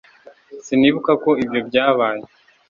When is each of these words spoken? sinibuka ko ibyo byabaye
sinibuka 0.65 1.11
ko 1.23 1.29
ibyo 1.43 1.59
byabaye 1.67 2.23